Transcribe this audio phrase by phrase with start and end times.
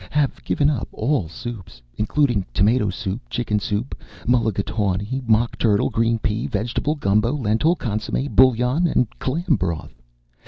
[0.09, 6.47] Have given up all soups, including tomato soup, chicken soup, mulligatawny, mock turtle, green pea,
[6.47, 9.93] vegetable, gumbo, lentil, consommé, bouillon and clam broth.